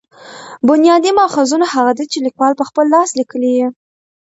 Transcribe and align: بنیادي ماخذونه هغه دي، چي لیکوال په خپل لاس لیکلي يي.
بنیادي 0.67 1.11
ماخذونه 1.19 1.65
هغه 1.73 1.91
دي، 1.97 2.05
چي 2.11 2.17
لیکوال 2.27 2.53
په 2.57 2.63
خپل 2.69 2.85
لاس 2.95 3.09
لیکلي 3.19 3.51
يي. 3.57 3.67